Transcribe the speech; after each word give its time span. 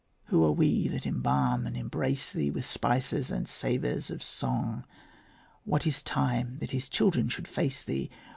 Who 0.29 0.43
are 0.45 0.51
we 0.51 0.87
that 0.87 1.05
embalm 1.05 1.67
and 1.67 1.77
embrace 1.77 2.33
thee 2.33 2.49
With 2.49 2.65
spices 2.65 3.29
and 3.29 3.47
savours 3.47 4.09
of 4.09 4.23
song? 4.23 4.83
What 5.63 5.85
is 5.85 6.01
time, 6.01 6.55
that 6.55 6.71
his 6.71 6.89
children 6.89 7.29
should 7.29 7.47
face 7.47 7.83
thee? 7.83 8.09